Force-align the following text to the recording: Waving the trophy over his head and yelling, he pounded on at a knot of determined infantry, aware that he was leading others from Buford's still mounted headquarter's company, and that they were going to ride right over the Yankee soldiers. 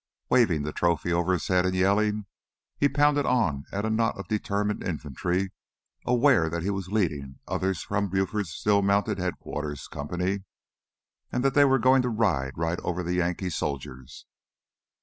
Waving 0.29 0.63
the 0.63 0.73
trophy 0.73 1.13
over 1.13 1.31
his 1.31 1.47
head 1.47 1.63
and 1.63 1.75
yelling, 1.75 2.25
he 2.75 2.89
pounded 2.89 3.27
on 3.27 3.65
at 3.71 3.85
a 3.85 3.89
knot 3.91 4.17
of 4.17 4.27
determined 4.27 4.81
infantry, 4.81 5.51
aware 6.07 6.49
that 6.49 6.63
he 6.63 6.71
was 6.71 6.87
leading 6.91 7.37
others 7.47 7.83
from 7.83 8.09
Buford's 8.09 8.49
still 8.49 8.81
mounted 8.81 9.19
headquarter's 9.19 9.87
company, 9.87 10.41
and 11.31 11.43
that 11.45 11.53
they 11.53 11.65
were 11.65 11.77
going 11.77 12.01
to 12.01 12.09
ride 12.09 12.57
right 12.57 12.79
over 12.79 13.03
the 13.03 13.13
Yankee 13.13 13.51
soldiers. 13.51 14.25